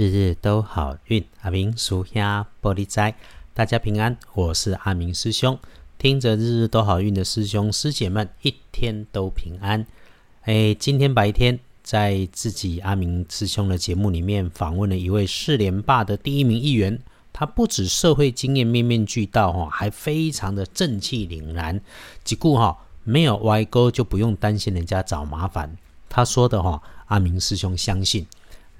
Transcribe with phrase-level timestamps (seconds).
[0.00, 3.14] 日日都好运，阿明属下玻璃斋，
[3.52, 5.58] 大家平安，我是阿明师兄。
[5.98, 9.86] 听着日日都好运的师兄师姐们，一天都平安。
[10.44, 16.98] 哎，今天白天在自己阿明师兄的节目里面访问了一位四连霸的第一名议员，
[17.30, 21.78] 他不止社会经验面面俱到哈，还非常的正气凛然。
[22.24, 22.74] 只顾哈，
[23.04, 25.76] 没有歪钩就不用担心人家找麻烦。
[26.08, 28.26] 他说的哈，阿明师兄相信。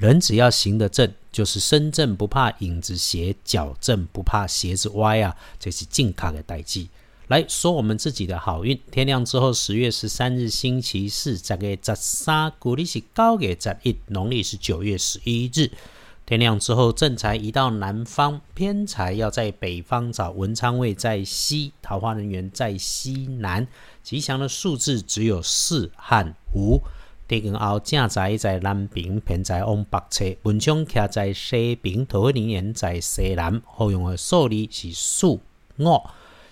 [0.01, 5.37] 人只要行得正，就是身正不怕影子斜，脚正不怕鞋子歪啊！
[5.59, 6.89] 这是健康的代际。
[7.29, 8.81] 来说我们自己的好运。
[8.91, 15.71] 天亮之后，十月十三日星期四，这个十三，古历是高给十一，农历是九月十一日。
[16.25, 20.31] 天亮之后，正财移到南方，偏财要在北方找。
[20.31, 23.69] 文昌位在西，桃花人员在西南。
[24.03, 26.81] 吉祥的数字只有四和五。
[27.31, 30.25] 地根后正在在南边，偏在往北侧。
[30.43, 33.63] 文昌徛在西边，桃花林园在西南。
[33.65, 35.41] 好用的数字是数
[35.79, 36.03] 五。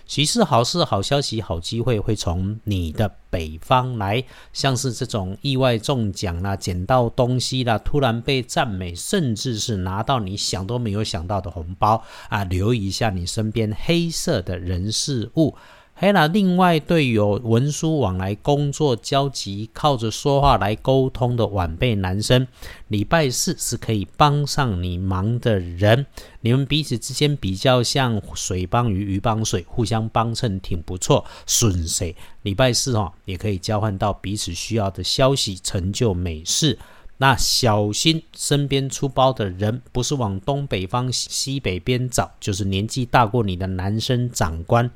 [0.05, 12.45] 喜事、好事、好消息、好机会会从你的北方来，像是这种意外中奖啦、捡到东西啦、突然被赞美，甚至是拿到你想都没有想到的红包啊！
[12.45, 15.55] 留意一下你身边黑色的人事物。
[16.01, 22.47] 还那另外对有文书往来、工作交集、靠着说话来沟通的晚辈男生，
[22.87, 26.05] 礼拜四是可以帮上你忙的人。
[26.39, 32.15] 你们彼此之间比较像水帮鱼，鱼帮水，互相帮衬，挺不错，顺遂。
[32.43, 36.79] 礼拜四哦，也可以交换到彼此需要的消息，成就美事。
[37.17, 44.89] 那小心身边出包的人，不是往东北方、西北边找，就是年纪大过你的男生长官。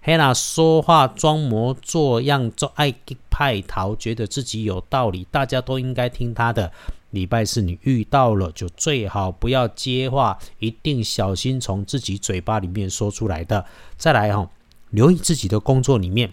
[0.00, 2.94] 黑娜说话装模作样，做爱
[3.28, 6.72] 派逃，觉得自己有道理，大家都应该听他的。
[7.10, 13.64] 礼拜四你遇到了，就最好不要接话，一定小心从自己嘴巴里面说出来的。
[13.96, 14.48] 再来哈，
[14.90, 16.32] 留意自己的工作里面，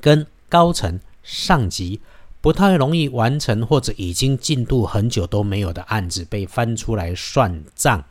[0.00, 2.00] 跟高层上级
[2.40, 8.04] 不太容易完成，或者已经进度很久都没有的案子被翻出来算账，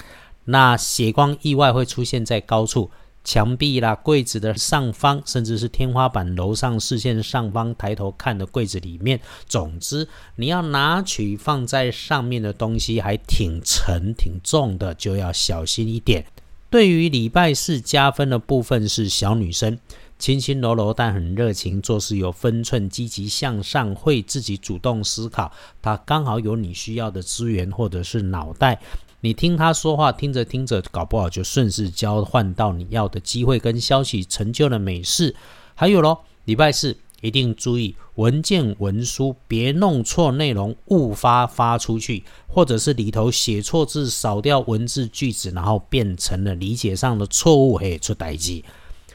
[0.45, 2.89] 那血光意外会出现在高处。
[3.23, 9.19] 墙壁啦、柜子的上方，甚至是天花板、楼上视线上方，抬头看的柜子里面。
[9.47, 16.25] 总之，你要拿取放在上面的东西还挺沉、挺重的，就要小心一点。
[16.69, 19.77] 对于礼拜四加分的部分是小女生，
[20.17, 25.51] 轻轻柔柔但很热情，做事有分寸，积极向上，会自己主动思考。
[25.81, 28.81] 她刚好有你需要的资源或者是脑袋。
[29.23, 35.35] 你听他说话，听着听着，搞不好就顺势交换到你要的机会跟消息，成就了美事。
[35.75, 48.65] 还有咯，礼拜四一定注意文件文书，别弄错内容，误发发出去，或者是里头写错字，少掉文字句子，然后变成了理解上的错误，嘿，出代机。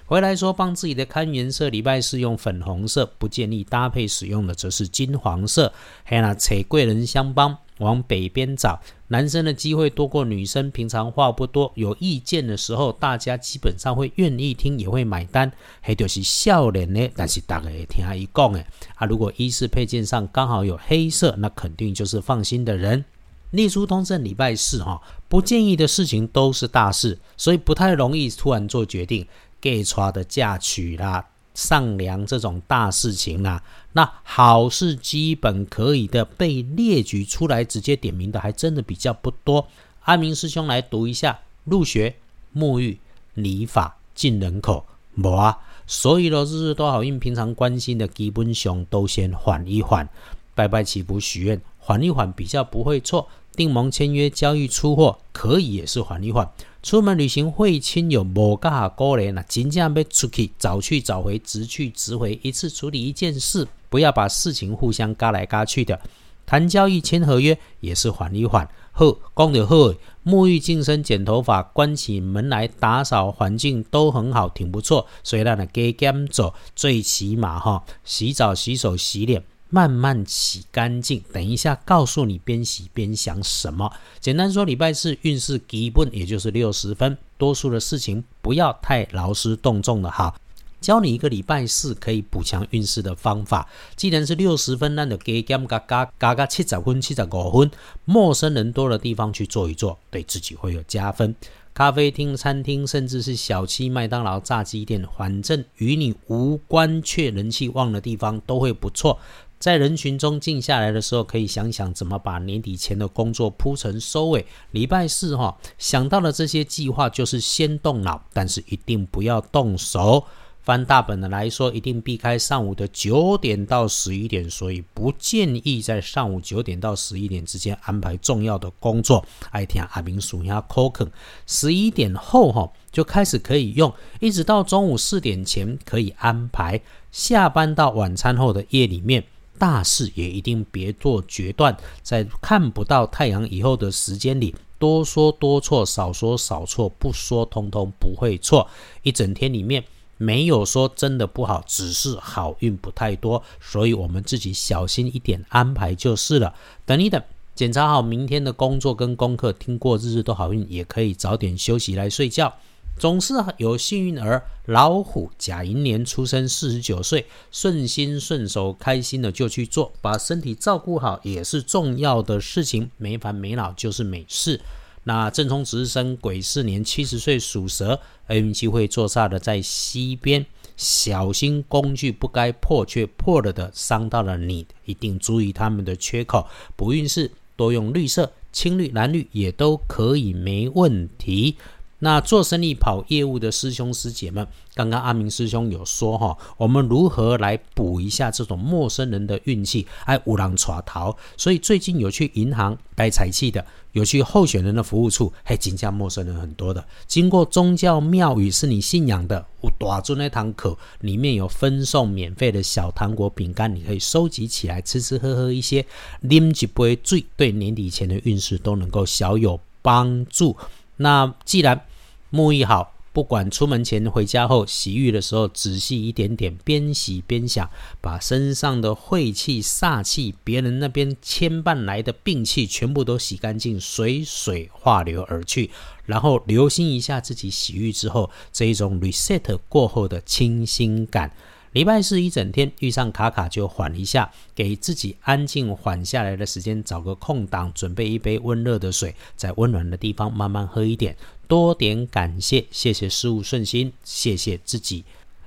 [0.04, 5.72] 回来说，帮自己的看颜色，礼拜四用粉红色，不建议搭配使用的则是金黄色。
[6.04, 7.58] 还有那扯贵人相帮。
[7.78, 10.70] 往北边找，男生的机会多过女生。
[10.70, 15.50] 平常话不多，有意见的时候，大家基本上会愿意听，也会买单。
[15.82, 18.66] 黑就是笑脸呢，但是大家也听阿姨讲诶。
[18.94, 23.04] 啊，如果衣饰配件上刚好有黑色，那肯定就是放心的人。
[23.50, 29.26] 立书通胜礼拜四哈，不建议的事情都是大事，所以不太容易突然做决定。
[29.58, 31.24] 给出的嫁娶啦。
[31.56, 33.62] 上梁这种大事情啦，
[33.94, 39.66] 那好事基本可以的，被列举出来直接点名的，还真的比较不多。
[40.02, 42.14] 阿明师兄来读一下：入学、
[42.54, 42.98] 沐浴、
[43.32, 44.84] 礼法、进人口，
[45.14, 45.58] 无啊。
[45.86, 50.06] 所以咯，日日都好运，平常关心的基本上都先缓一缓，
[50.54, 53.26] 拜拜祈福许愿，缓一缓比较不会错。
[53.54, 56.46] 订盟签约、交易出货，可以也是缓一缓。
[56.86, 66.00] 出门旅行会亲友，无加过年那真正要出去，早去早回，直去直回，一次处理一件事，不要把事情互相嘎来嘎去的。
[66.46, 68.68] 谈交易、签合约也是缓一缓。
[68.92, 69.92] 好，讲得好，
[70.24, 75.08] 沐浴、净身、剪头发、关起门来打扫环境都很好，挺不错。
[75.24, 79.42] 所以让你给减走，最起码哈，洗澡、洗手、洗脸。
[79.76, 83.92] 慢慢洗干净，等一下告诉你边洗边想什么。
[84.20, 90.34] 简单说，礼拜四运势基本也就是六十分，多数的事情不要太劳师动众了哈。
[90.80, 93.68] 教你一个礼拜四可以补强运势的方法。
[93.96, 97.70] 既然是六十分，那就加减加加加加七十分、七十五分。
[98.06, 101.34] 陌生人多的地方去做一做，对自己会有加分。
[101.74, 109.18] 咖啡厅、餐厅，甚至是小七、麦当劳、炸鸡店，反正与你无关却人气旺的地方都会不错。
[109.58, 114.46] 在人群中静下来的时候，可以想想怎么把年底前的工作铺成收尾。
[114.70, 120.24] 礼拜四哈，想到了这些计划，就是先动脑，但是一定不要动手。
[120.62, 129.24] 翻大本的来说，一定避开上午的九点到十一点，所以不建议在上午九点到十一点之间安排重要的工作。
[129.52, 131.08] 爱听阿明数下口肯，
[131.46, 136.80] 十一点后哈就开始可以用，一直到中午四点前可以安排。
[137.12, 139.24] 下班到晚餐后的夜里面，
[139.58, 141.76] 大事也一定别做决断。
[142.02, 148.68] 在看不到太阳以后的时间里，多说多错，少说少错，不说通通不会错。
[149.02, 149.84] 一整天里面。
[150.18, 156.54] 没有说真的不好，只是好运不太多，所以我们自己小心一点安排就是了。
[156.86, 157.22] 等一等，
[157.54, 162.50] 检查好明天的工作跟功课，听过日日都好运，也可以早点休息来睡觉。
[162.98, 174.60] 总是有幸运儿，老虎甲寅年出生，四十九岁，顺心顺手，开心的就去做，把身体照顾好也是重要的事情，没烦没恼就是美事。
[175.04, 180.46] 那正冲值日生癸巳年七十岁属蛇，运气会坐煞的在西边，
[180.76, 186.48] 小心工具不该破却破了的，伤到了你，一定注意他们的缺口。
[186.74, 191.56] 不运势多用绿色，青绿、蓝绿也都可以，没问题。
[192.00, 199.86] 那做生意跑业务的师兄师姐们，刚刚阿明师兄有说哈，我们如何来补一下这种陌生人的运气？
[200.04, 206.84] 哎，五郎耍逃，所以最近有去银行带财气的，有去候选人的服务处，还金价陌生人很多的。
[207.06, 215.86] 经过宗教庙宇是你信仰的，我打住那堂口里面有分送免费的小糖果饼干，你可以收集起来吃吃喝喝一些，
[216.20, 220.54] 拎几杯醉，对年底前的运势都能够小有帮助。
[220.96, 221.86] 那既然
[222.32, 227.70] 沐浴好，不管出门前、回家后洗浴的时候，仔细一点点，边洗边想，
[228.00, 235.70] 把身上的晦气、煞气、别人那边牵绊来的病气，全部都洗干净，随水化流而去。
[236.04, 241.32] 然后留心一下自己洗浴之后这一种 reset 过后的清新感。
[241.76, 251.14] 礼拜四一整天遇上卡卡就缓一下，给自己安静缓下来的时间，找个空档，准备一杯温热的水，在温暖的地方慢慢喝一点，
[251.46, 255.04] 多点感谢，谢谢事物顺心，谢谢自己。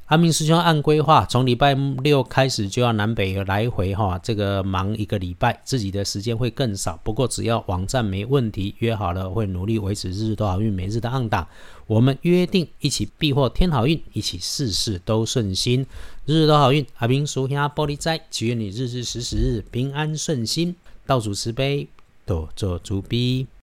[0.09, 6.99] 阿明师兄按规划，从礼拜六开始就要南北来回哈，这个忙一个礼拜，自己的时间会更少。
[7.03, 11.47] 不过只要网站没问题，约好了会努力维持日日都好运，每日的按档。
[11.85, 15.85] 我们约定一起避祸添好运，一起事事都顺心，
[16.25, 16.83] 日日都好运。
[16.97, 21.87] 阿明叔兄玻璃斋，祈愿你日日时时平安顺心，道主慈悲，
[22.25, 23.45] 多做主逼。